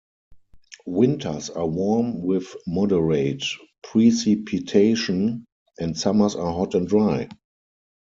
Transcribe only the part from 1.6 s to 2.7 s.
warm with